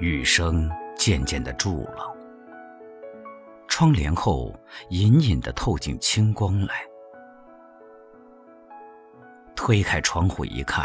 [0.00, 2.16] 雨声渐渐的住了，
[3.68, 4.58] 窗帘后
[4.88, 6.86] 隐隐的透进清光来。
[9.54, 10.84] 推开窗户一看，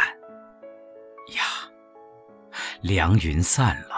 [1.33, 1.43] 呀，
[2.81, 3.95] 凉云散了，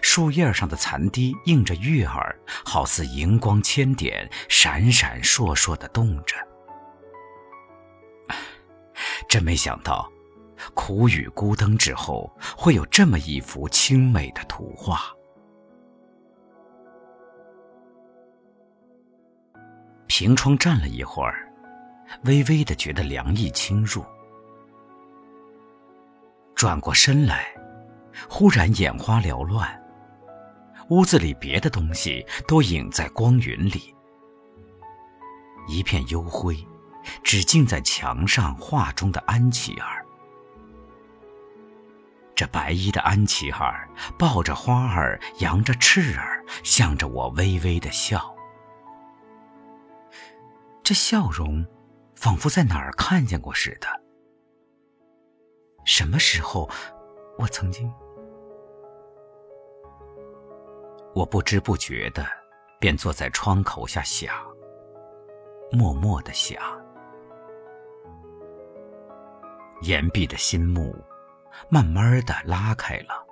[0.00, 6.36] 树叶上的残滴映着月儿，好似荧光千点，闪闪烁烁的动着。
[9.28, 10.08] 真没想到，
[10.74, 15.00] 苦雨孤灯之后，会有这么一幅清美的图画。
[20.06, 21.50] 凭窗站了一会儿，
[22.24, 24.04] 微微的觉得凉意侵入。
[26.54, 27.46] 转过身来，
[28.28, 29.82] 忽然眼花缭乱，
[30.90, 33.94] 屋子里别的东西都隐在光云里，
[35.68, 36.56] 一片幽灰。
[37.24, 40.01] 只静在墙上画中的安琪儿，
[42.42, 48.34] 这白衣的安琪儿抱着花儿，扬着翅儿，向着我微微的笑。
[50.82, 51.64] 这笑容，
[52.16, 53.86] 仿佛在哪儿看见过似的。
[55.84, 56.68] 什么时候，
[57.38, 57.88] 我曾经……
[61.14, 62.26] 我不知不觉的，
[62.80, 64.34] 便坐在窗口下想，
[65.70, 66.60] 默默的想。
[69.82, 70.92] 岩壁的心目，
[71.68, 73.26] 慢慢的拉开了，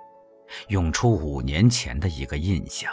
[0.67, 2.91] 涌出五年前的一个印象。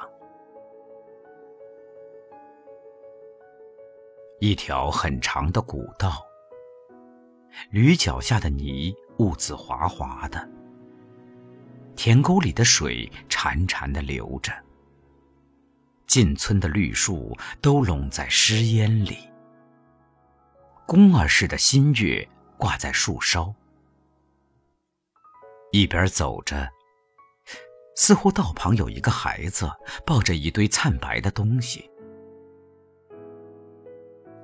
[4.40, 6.24] 一条很长的古道，
[7.70, 10.48] 驴脚下的泥兀自滑滑的，
[11.96, 14.52] 田沟里的水潺潺的流着，
[16.06, 19.18] 进村的绿树都拢在湿烟里，
[20.86, 22.28] 宫儿似的新月。
[22.58, 23.54] 挂在树梢，
[25.70, 26.68] 一边走着，
[27.94, 29.70] 似乎道旁有一个孩子
[30.06, 31.90] 抱着一堆灿白的东西。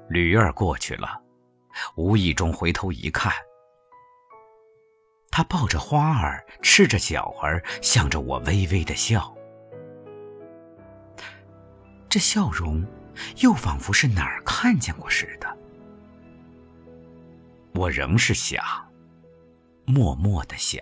[0.08, 1.20] 驴儿过去了，
[1.96, 3.32] 无意中回头一看，
[5.30, 9.34] 他抱着花儿，赤着脚儿，向着我微微的笑。
[12.08, 12.86] 这笑容，
[13.38, 15.58] 又仿佛是哪儿看见过似的。
[17.72, 18.62] 我仍是想，
[19.84, 20.80] 默默的想，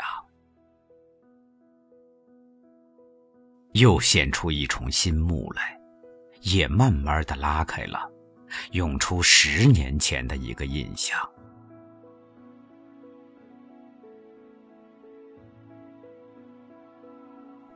[3.72, 5.78] 又现出一重新幕来，
[6.40, 8.10] 也慢慢的拉开了，
[8.72, 11.18] 涌出十年前的一个印象。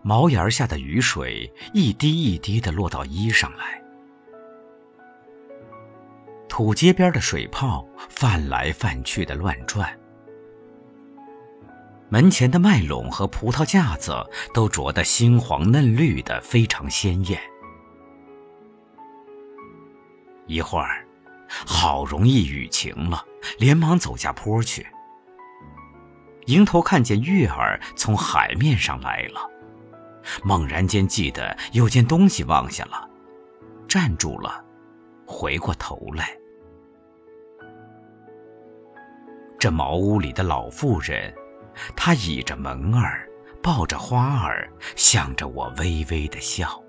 [0.02, 3.82] 茅檐下的雨水一滴一滴的落到衣上来。
[6.48, 9.98] 土街边的水泡泛来泛去的乱转，
[12.08, 14.14] 门前的麦垄和葡萄架子
[14.54, 17.40] 都着得猩黄嫩绿的，非常鲜艳。
[20.46, 21.04] 一会儿，
[21.48, 23.24] 好容易雨停了，
[23.58, 24.86] 连忙走下坡去。
[26.46, 29.40] 迎头看见月儿从海面上来了，
[30.44, 33.10] 猛然间记得有件东西忘下了，
[33.88, 34.64] 站住了，
[35.26, 36.36] 回过头来。
[39.58, 41.34] 这茅屋里的老妇人，
[41.96, 43.28] 他倚着门儿，
[43.62, 46.82] 抱着花儿，向着我微微的笑。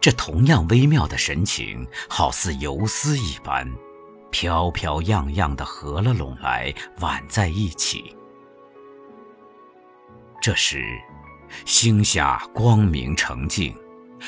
[0.00, 3.66] 这同样微妙的神情，好似游丝一般，
[4.30, 8.14] 飘飘漾漾的合了拢来，挽在一起。
[10.42, 10.84] 这时，
[11.64, 13.74] 星下光明澄净，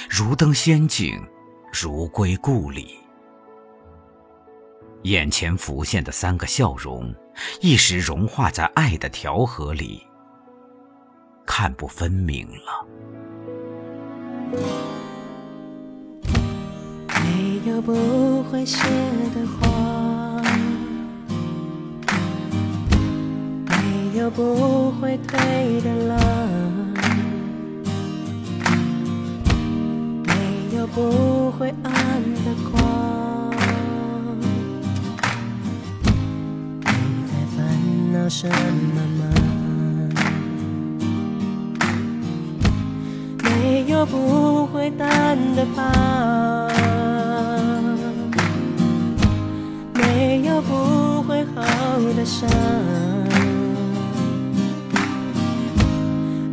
[0.08, 1.22] 如登仙境，
[1.70, 2.98] 如归故里。
[5.06, 7.14] 眼前浮现的三个笑容，
[7.60, 10.02] 一时融化在爱的调和里，
[11.46, 12.84] 看不分明了。
[17.22, 18.82] 没有不会谢
[19.32, 20.42] 的花，
[23.64, 26.18] 没有不会退的浪，
[30.24, 31.72] 没有不会
[38.38, 39.24] 什么吗？
[43.42, 46.68] 没有不会淡的疤，
[49.94, 51.62] 没有不会好
[52.14, 52.46] 的伤，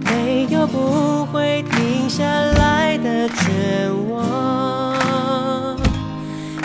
[0.06, 5.76] 没有不会停下来的绝望。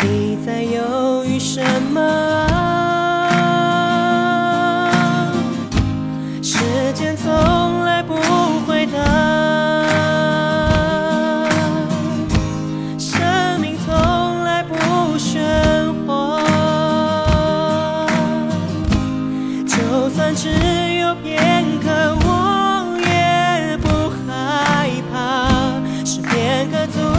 [0.01, 1.61] 你在犹豫什
[1.93, 2.48] 么？
[26.91, 27.18] 片刻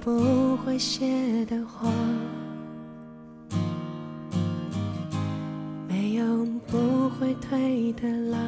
[0.00, 1.90] 不会谢的花，
[5.88, 8.38] 没有不会退的浪，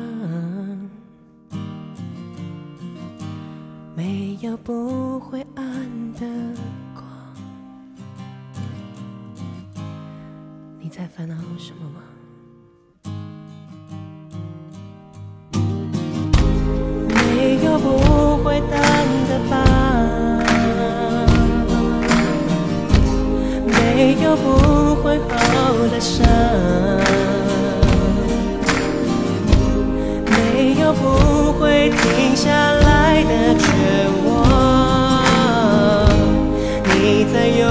[3.97, 5.65] 没有不会暗
[6.13, 6.21] 的
[6.95, 7.05] 光。
[10.79, 12.01] 你在烦恼什么吗？
[17.09, 18.81] 没有不会淡
[19.29, 19.68] 的疤，
[23.99, 26.25] 没有不会好的伤
[30.25, 33.67] 没有不会停下来的绝
[34.25, 34.31] 望。
[36.85, 37.67] 你在右